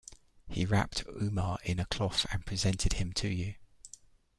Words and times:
He 0.49 0.65
wrapped 0.65 1.03
Umar 1.05 1.59
in 1.63 1.79
a 1.79 1.85
cloth 1.85 2.25
and 2.31 2.43
presented 2.43 2.93
him 2.93 3.13
to 3.13 3.27
you. 3.27 3.53